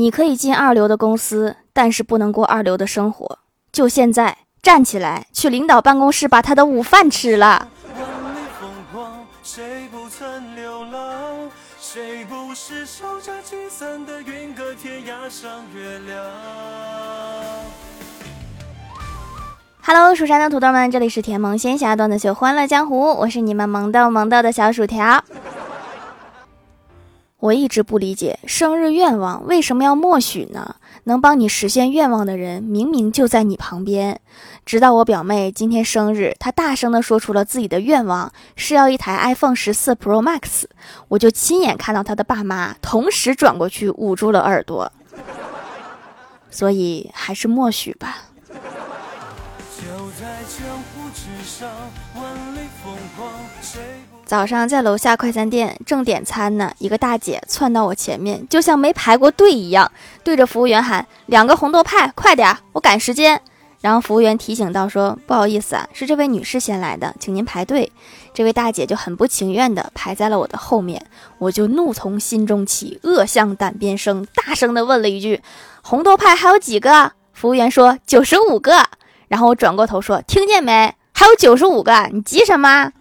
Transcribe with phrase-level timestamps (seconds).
[0.00, 3.38] 你可以进二流的公司，但是不能过二流的生活。
[3.70, 7.68] 就现在，站起来去领导办公室把他的午饭吃了。
[9.42, 11.50] 谁不曾流浪？
[11.78, 16.24] 谁不是守着聚散的云，隔天涯上月亮
[19.82, 25.22] ？Hello，蜀山的土豆们，这里是甜萌仙侠段子秀《欢乐江湖》，我是你们萌豆萌豆的小薯条。
[27.40, 30.76] 我一直不理解，生日愿望为什么要默许呢？
[31.04, 34.20] 能帮你实现愿望的人明明就在你旁边。
[34.66, 40.64] 直到我表妹今天生日，她大声地说出了自己的愿望是要一台 iPhone 十四 Pro Max，
[41.08, 44.92] 我就亲眼看到她的爸妈同时转过去捂住了耳朵。
[46.50, 48.18] 所以还是默许吧。
[48.48, 51.66] 就在江湖之上，
[52.14, 52.22] 万
[52.54, 53.30] 里风光，
[53.62, 53.80] 谁
[54.30, 59.90] 早上在楼下快餐店正点餐呢，一个大姐窜到我前面，就像没排过队一样，
[60.22, 63.42] 对着服务员喊：“两个红豆派，快点，我赶时间。”
[63.82, 67.90] 然后服务员提醒道：“说不好意思啊，是这位女士先来的，请您排队。”
[68.32, 71.04] 这位大姐就很不情愿地排在了我的后面，
[71.38, 75.42] 我就怒从心中起，恶向胆边生，大声地问了一句
[75.82, 78.86] ：“红豆派还有几个？”服务员说：“九十五个。”
[79.26, 80.94] 然后我转过头说：“听见没？
[81.12, 82.92] 还有九十五个，你急什么？”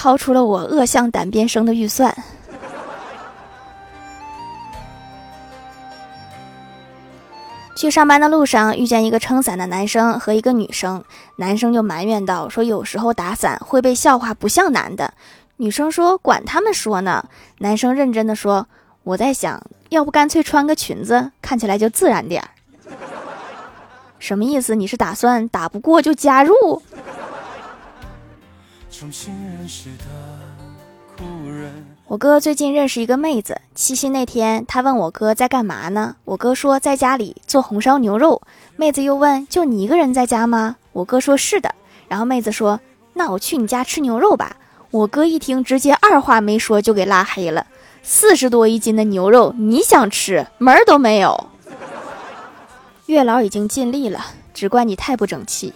[0.00, 2.16] 超出了我恶向胆边生的预算。
[7.76, 11.04] 去上班的路上，遇见一个撑伞的男生和一个女生，
[11.36, 15.12] 男生就埋怨道：“说有时候打伞会被笑话不像男的。”
[15.58, 17.22] 女生说：“管他们说呢。”
[17.60, 18.66] 男生认真的说
[19.04, 22.48] ：“我在想，要不干脆穿个裙子，看起来就自然点儿。
[24.18, 24.74] ”什么意思？
[24.74, 26.80] 你是打算打不过就加入？
[29.00, 31.72] 重新认识的人。
[32.06, 36.16] 我哥最近认识一个妹子，七夕那天，他问我哥在干嘛呢？
[36.26, 38.42] 我哥说在家里做红烧牛肉。
[38.76, 40.76] 妹子又问：就你一个人在家吗？
[40.92, 41.74] 我哥说是的。
[42.08, 42.78] 然后妹子说：
[43.14, 44.54] 那我去你家吃牛肉吧。
[44.90, 47.66] 我哥一听，直接二话没说就给拉黑了。
[48.02, 51.46] 四十多一斤的牛肉，你想吃门儿都没有。
[53.06, 55.72] 月老已经尽力了，只怪你太不争气。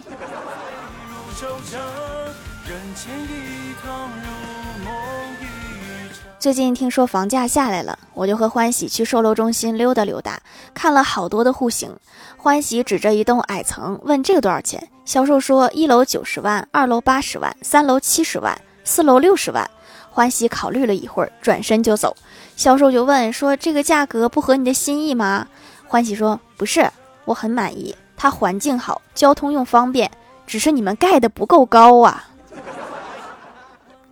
[6.38, 10.40] 最近听说房价下来了，我就和欢喜去售楼中心溜达溜达，
[10.72, 11.94] 看了好多的户型。
[12.38, 19.70] 欢喜指着一栋矮层问：“这个多少钱？”销售说：“一楼九十万，二楼八十万，三楼七十万，四楼六十万。”
[20.10, 22.16] 欢喜考虑了一会儿，转身就走。
[22.56, 25.46] 销售就问说：“这个价格不合你的心意吗？”
[25.86, 26.90] 欢喜说：“不是，
[27.24, 30.10] 我很满意，它环境好，交通又方便，
[30.46, 32.28] 只是你们盖的不够高啊。”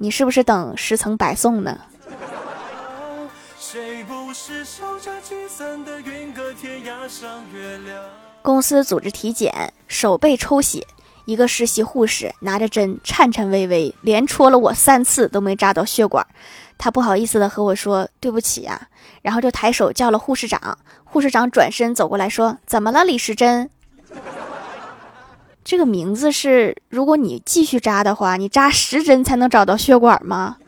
[0.03, 1.79] 你是不是等十层白送呢？
[8.43, 10.85] 公司组织体检，手背抽血，
[11.25, 16.27] 一个实习护士拿着针颤颤巍巍，连戳了我三次都没扎到血管。
[16.77, 18.89] 他不好意思的和我说：“对不起呀。”
[19.23, 20.77] 然后就抬手叫了护士长。
[21.05, 23.71] 护士长转身走过来说：“怎么了，李时珍？”
[25.73, 30.59] 这个名字是，如果你继续扎的话，你扎十针才能找到血管吗？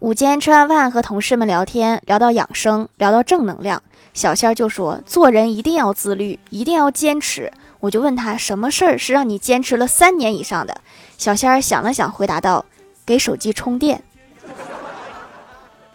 [0.00, 7.50] 午间吃完饭和同事们聊天，聊到养生，聊到正能量，小仙儿就说：“做人一定要自律，一定要坚持。”
[7.80, 10.78] 我就问他：“什么事儿是让你坚持了三年以上的？”
[11.16, 12.66] 小仙儿想了想，回答道
[13.06, 14.02] ：“给手机充电。”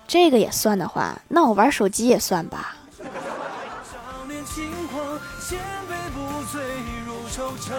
[0.07, 2.77] 这个也算的话，那我玩手机也算吧。
[5.47, 6.59] 千杯不醉
[7.05, 7.71] 如惆怅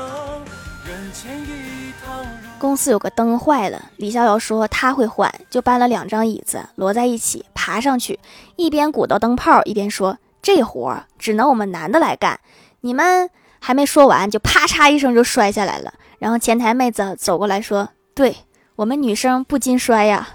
[2.61, 8.21] 公司有个灯坏了，李逍遥说他会换，就搬了两张椅子摞在一起，爬上去，
[8.55, 12.39] 一边鼓捣灯泡，一边说：“这活只能我们男的来干。”
[12.83, 13.29] 你们
[13.59, 15.93] 还没说完，就啪嚓一声就摔下来了。
[16.21, 18.37] 然后前台妹子走过来说：“对
[18.77, 20.29] 我们女生不禁摔呀，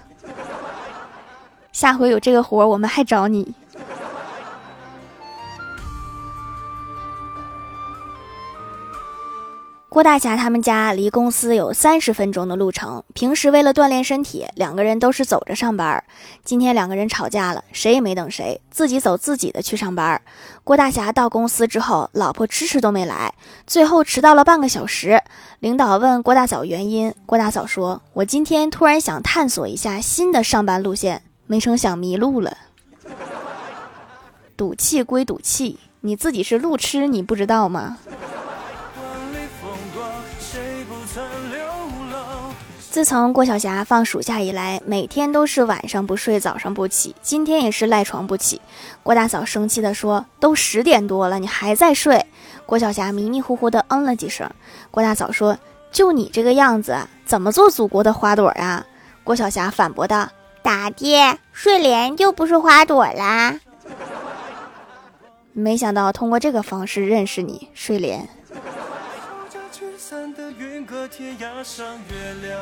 [1.72, 3.54] 下回有这个活我们还找你。”
[9.92, 16.02] 郭大侠他们家离公司有三十分钟的路程，平时为了锻炼身体，两个人都是走着上班。
[16.42, 20.18] 今天两个人吵架了，谁也没等谁，自己走自己的去上班。
[20.64, 23.34] 郭大侠到公司之后，老婆迟迟都没来，
[23.66, 25.22] 最后迟到了半个小时。
[25.60, 32.56] 领导问郭大嫂原因，郭大嫂说：“我今天突然想探索一下新的上班路线，没成想迷路了。”
[34.56, 37.98] 赌气归赌气，你自己是路痴，你不知道吗？
[42.92, 47.16] 自从郭晓霞放暑假以来，每天都是晚上不睡，早上不起。
[47.22, 48.60] 今天也是赖床不起。
[49.02, 52.26] 郭大嫂生气地说：“都十点多了，你还在睡？”
[52.66, 54.46] 郭晓霞迷迷糊糊地嗯了几声。
[54.90, 55.56] 郭大嫂说
[55.90, 56.94] ：“就你这个样子，
[57.24, 58.84] 怎么做祖国的花朵啊？”
[59.24, 60.28] 郭晓霞反驳道
[60.62, 63.58] ：“咋的，睡莲就不是花朵啦。
[65.54, 68.28] ”没想到通过这个方式认识你，睡莲。
[70.58, 72.60] 云隔天涯上月亮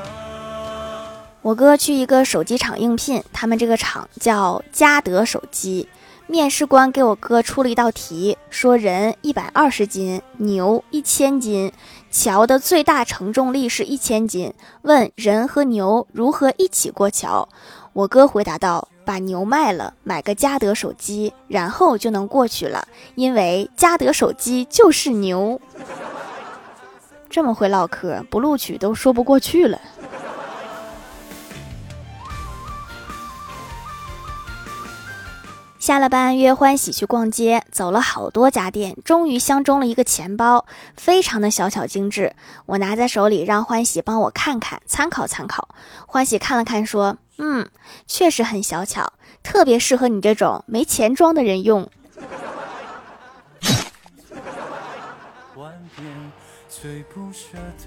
[1.43, 5.89] 我哥去一个手机厂应聘，他们这个厂叫嘉德手机。
[6.27, 11.73] 面试官给我哥出了一道题，说人一百二十斤，牛一千斤，
[12.11, 14.53] 桥的最大承重力是一千斤。
[14.83, 17.49] 问人和牛如何一起过桥？
[17.93, 25.61] 我哥回答道：把牛卖了，买个嘉德手机，然后就能过去了，因为嘉德手机就是牛。
[27.31, 29.81] 这么会唠嗑，不录取都说不过去了。
[35.79, 42.35] 下了班约欢喜去逛街，走了好多家店，终于相中了一个钱包，非常的小巧精致。
[42.67, 45.69] 我拿在手里，让欢喜帮我看看，参考参考。
[46.07, 47.67] 欢喜看了看，说：“嗯，
[48.07, 51.89] 确实很小巧，特别适合你这种没钱装的人用。”
[56.81, 57.85] 最不舍得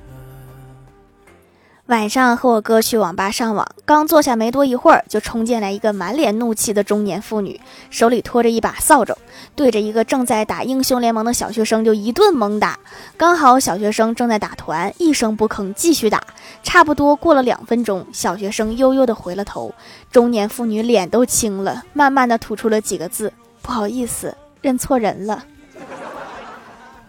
[1.87, 7.59] 晚上和我哥去网吧上网，刚坐下没多一会儿，就冲进来一个满脸怒气的中年妇女，
[7.89, 9.17] 手里拖着一把扫帚，
[9.55, 12.79] 对着一个正在打英雄联盟的小学生就一顿猛打。
[13.17, 16.23] 刚好小学生正在打团，一声不吭继续打。
[16.61, 19.73] 差不多过了两分钟，小学生悠悠的回了头，
[20.11, 25.43] 中年妇女脸都青了，慢慢的吐出了几个字：“不好意思，认错人了。”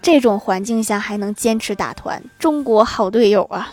[0.04, 3.72] 这种环境下还能坚持打团，中国好队友啊！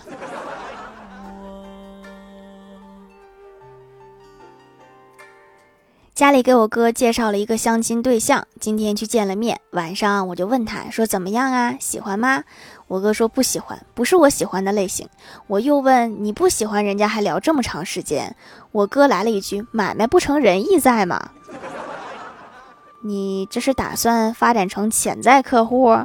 [6.16, 9.60] 家里给我哥介绍了一个相亲对象，今天去见了面。
[9.72, 11.76] 晚上我就问他说：“怎么样啊？
[11.82, 12.46] 喜欢吗？”
[12.88, 15.10] 我哥说：“不喜欢，不是我喜欢的类型。”
[15.48, 18.34] 我又问：“你不喜欢人家还聊这么长时间？”
[18.72, 21.32] 我哥来了一句：“买卖不成仁义在吗？”
[23.04, 25.98] 你这是打算发展成潜在客户？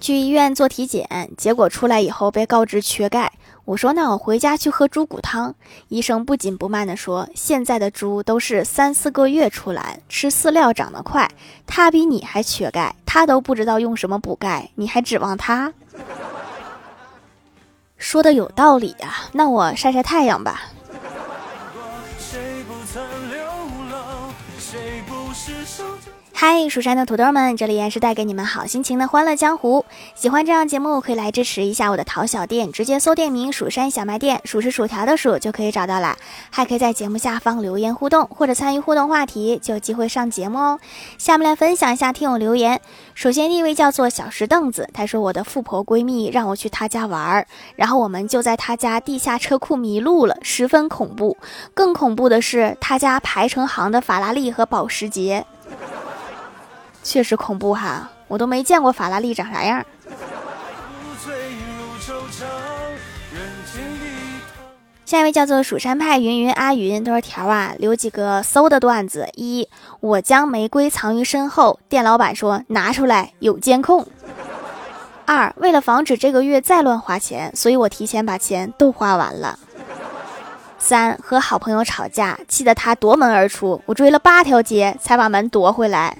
[0.00, 3.32] 去医院做体检，结果出来以后被告知缺钙。
[3.64, 5.54] 我说那我回家去喝猪骨汤。
[5.88, 11.30] 医生不紧不慢地说：“现在的猪都是三四个月出栏，吃饲料长得快。
[11.66, 15.74] 他比你还缺钙，他都不知道用什么补钙，你还指望他？”
[17.98, 20.62] 说的有道理呀，那我晒晒太阳吧。
[26.40, 29.84] 嗨，蜀山的土豆们，这里也是带给你们好心情的欢乐江湖。
[30.14, 36.16] 喜欢这样节目，可以来支持一下我的淘小店，直接搜店名“蜀山小卖店”，数是薯条的数就可以找到了。
[36.50, 40.78] 还可以在节目下方留言互动，或者参与互动话题，就有机会上节目哦。
[41.18, 42.80] 下面来分享一下听友留言。
[43.16, 51.36] 首先第一位叫做小石凳子，他说我的富婆闺蜜让我去她家玩儿，然后我们就在她家地下车库迷路了，十分恐怖。
[51.74, 55.44] 更恐怖的是，她家排成行的法拉利和保时捷。
[57.02, 59.84] 确实恐怖哈，我都没见过法拉利长啥样。
[65.04, 67.72] 下一位叫做蜀山派云云阿云，多少条啊？
[67.78, 69.66] 留几个搜的段子：一，
[70.00, 74.06] 我将玫瑰藏于身后，店老板说拿出来有监控。
[75.24, 79.58] 二，为了防止这个月再乱花钱，所以我提前把钱都花完了。
[80.78, 86.18] 三，和好朋友吵架，气得他夺门而出，我追了八条街才把门夺回来。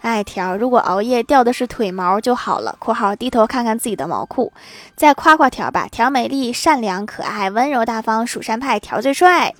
[0.00, 2.76] 哎，条，如果熬夜掉的是腿毛就好了。
[2.80, 4.52] （括号低头看看自己的毛裤，
[4.96, 9.54] 再夸夸条吧。）条美丽、善良、可爱、温柔、大方，蜀山派条最帅。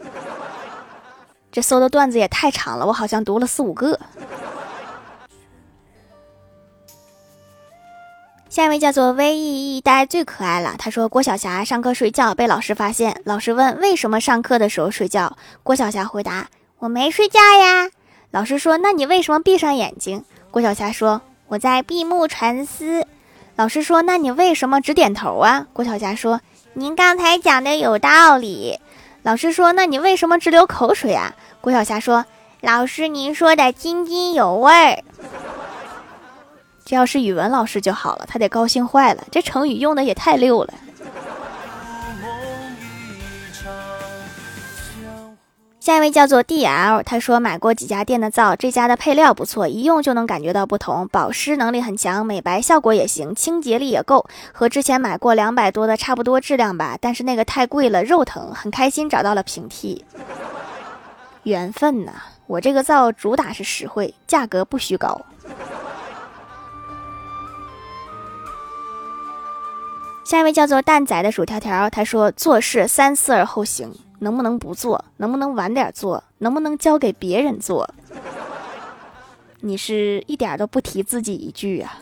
[1.51, 3.99] 这搜的段子也太长了，我好像读了四五个。
[8.49, 10.75] 下一位叫做 V E 一呆，最可爱了。
[10.79, 17.91] 他说郭晓霞上课睡觉被老师发现，老师问为什么上课的时候睡觉，郭晓霞回答我没睡觉呀。
[18.31, 23.07] 老师说：“那你为什么闭上眼睛？”郭晓霞说：“我在闭目沉思。”
[23.57, 26.41] 老师说：“那你为什么只点头啊？”郭晓霞说
[26.75, 28.79] ：“您刚才讲的有道理。”
[29.23, 32.27] 老师说：“那你为什么直流口水啊？”郭晓霞说
[32.61, 35.03] ：“老师，您说的津津有味儿。”
[36.85, 39.25] 这要是语文老师就好了，他得高兴坏了。
[39.31, 40.75] 这成语用的也太溜了。
[45.89, 60.05] 下一位叫做 D L，他说买过几家店的皂，这家的配料不错，一用就能感觉到不同，保湿能力很强，美白效果也行，清洁力也够，和之前买过两百多的差不多质量吧，但是那个太贵了，肉疼，很开心找到了平替。
[61.45, 62.13] 缘分呐，
[62.47, 65.19] 我这个皂主打是实惠，价格不虚高。
[70.23, 73.91] 下一位叫做蛋仔的薯条条，他说做事三思而后行。
[74.21, 75.05] 能不能不做？
[75.19, 76.23] 能不能晚点做？
[76.39, 77.89] 能不能交给别人做？
[79.61, 81.99] 你是一点都不提自己一句啊！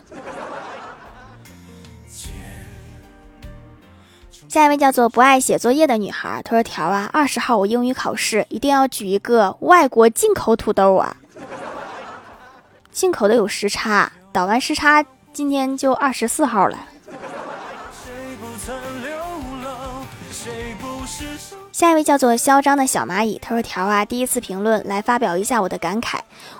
[4.47, 11.17] 下一位叫做不爱写作业的女孩，她说：“条啊，二十号我英语考试，一定要举一个外国进口土豆啊！
[12.91, 16.77] 进口的有时差，倒完时差，今天就二十四号了。”
[21.77, 26.17] 下一位叫做嚣张的小蚂蚁，他说：“条啊，第一次评论来发表一下我的感慨。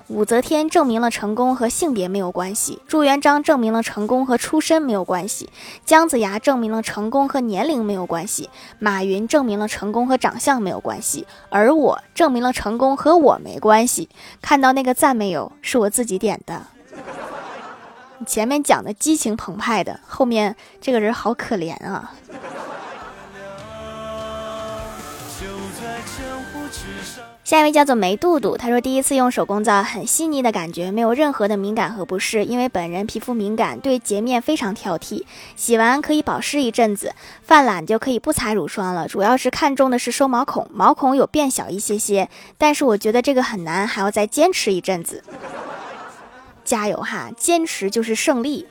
[0.10, 5.50] 武则天证明了成功和性别没有关系，朱元璋证明了成功和出身没有关系，
[5.84, 14.10] 姜子牙证明了成功和年龄没有关系，马云证明了成功和长相没有关系，而我证明了成功和我没关系。
[14.40, 15.52] 看到那个赞没有？
[15.64, 16.68] 是我自己点的。
[18.28, 22.14] 前面讲的激情澎湃的，后面这个人好可怜啊。”
[27.48, 32.44] 下一位叫做梅杜杜，他说第一次用手工皂，很细腻的感觉，没有任何的敏感和不适。
[32.44, 35.24] 因为本人皮肤敏感，对洁面非常挑剔，
[35.56, 39.08] 洗完可以保湿一阵子，犯懒就可以不擦乳霜了。
[39.08, 42.28] 主要是看中的是收毛孔，毛孔有变小一些些，
[42.58, 45.24] 但是我觉得这个很难，还要再坚持一阵子。
[46.66, 48.68] 加油哈，坚持就是胜利。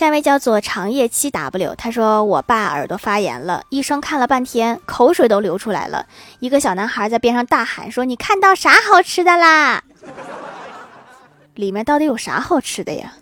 [0.00, 6.06] 下一位叫做长夜七 W，他说我爸耳朵发炎了，医生看了半天，口水都流出来了。
[6.38, 9.84] 一个小男孩在边上大喊说：“你看到啥好吃的啦？
[11.52, 13.12] 里面到底有啥好吃的呀？”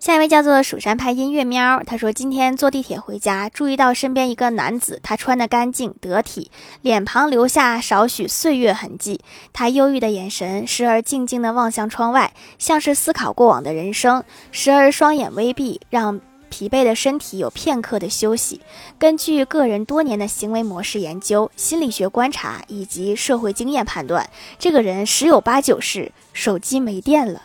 [0.00, 9.20] 下一位叫做蜀山派音乐喵，他说今天坐地铁回家，注意到身边一个男子，他穿得干净得体，脸庞留下少许岁月痕迹。
[9.52, 18.62] 他忧郁的眼神，时而静静地望向窗外，像是思考过往的人生；时而双眼微闭，让疲惫的身体有片刻的休息。
[18.98, 27.42] 根据个人多年的行为模式研究、心理学观察以及社会经验判断，这个人十有八九是手机没电了。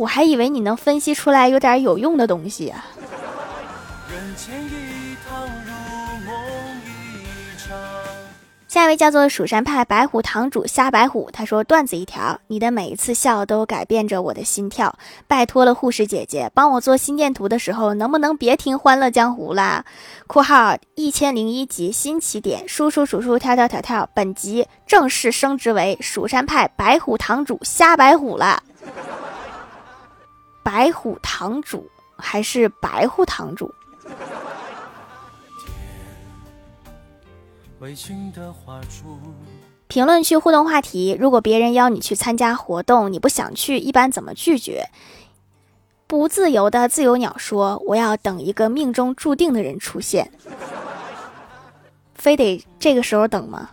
[0.00, 2.86] 我还以为你能分析出来有点有用的东西啊！
[8.66, 19.84] 下一位叫做蜀山派白虎堂主瞎白虎，他说段子一条：你的每一次笑都改变着我的心跳，拜托了护士姐姐，帮我做心电图的时候能不能别听《欢乐江湖》啦
[20.26, 28.62] ？（括号一千零一集新起点，叔叔数数跳跳跳跳，本集正式升职为蜀山派白虎堂主瞎白虎了。）
[30.62, 33.72] 白虎堂主还是白虎堂主？
[39.88, 44.88] 评论区互动话题：如果别人邀你去参加活动，你不想去，一般怎么拒绝？
[46.06, 50.30] 不自由的自由鸟说：“我要等一个命中注定的人出现。”
[52.14, 53.70] 非得这个时候等吗？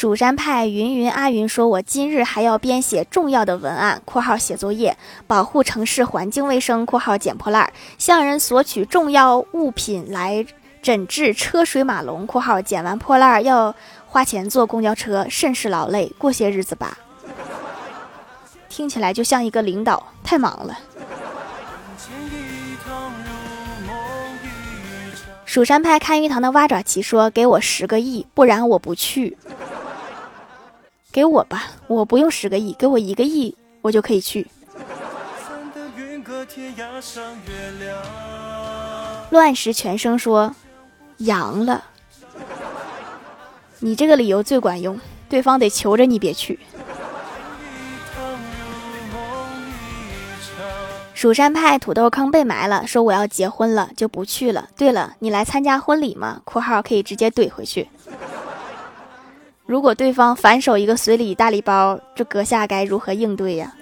[0.00, 4.96] 蜀山派云云阿云说：“我今日还要编写重要的文案（括号写作业），
[5.28, 10.46] 保护城市环境卫生（括号捡破烂），向人索取重要物品来
[10.80, 13.74] 诊治车水马龙（括号捡完破烂要
[14.06, 16.10] 花钱坐公交车，甚是劳累）。
[16.16, 16.96] 过些日子吧。
[18.70, 20.78] 听起来就像一个领导，太忙了。”
[25.44, 29.36] 蜀山派看鱼塘的蛙爪奇说：“给我十个亿，不然我不去。”
[31.12, 34.46] 给我吧，我不用十个亿，给我一个亿，我就可以去。
[39.30, 40.54] 乱石全生说
[41.18, 41.84] ：“阳了。”
[43.80, 46.58] 你这个理由最管用，对方得求着你别去。
[51.14, 54.68] 蜀山派土豆坑被埋了，说我要结婚了就不去了。
[54.76, 57.88] 对了，你来参加婚礼吗？（括号可以直接怼回去。）
[59.70, 63.72] 如果对方反手一个随礼大礼包，这阁下该如何应对呀？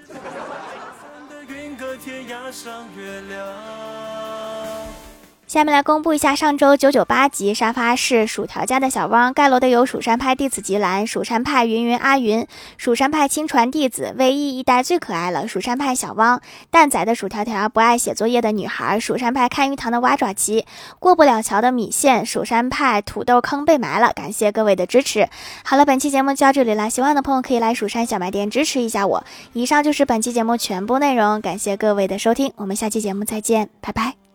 [5.48, 20.66] 下面来公布一下上周九九八集沙发是薯条家的小汪盖楼的有蜀山派弟子吉兰、蜀山派云云阿云、蜀山派亲传弟子，唯一一代最可爱了，蜀山派小汪蛋仔的薯条条不爱写作业的女孩，蜀山派看鱼塘的蛙爪奇
[20.98, 25.30] 过不了桥的米线，蜀山派土豆坑被埋了，感谢各位的支持。
[25.64, 29.24] 好了，本期节目就到这里了，喜欢的朋友可以来蜀山小卖店支持一下我。
[29.54, 34.27] 以上就是本期节目全部内容，感谢各位的收听，我们下期节目再见，拜拜。